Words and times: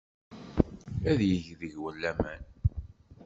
Ad 1.09 1.19
yeg 1.29 1.45
deg-wen 1.59 1.95
laman. 2.01 2.41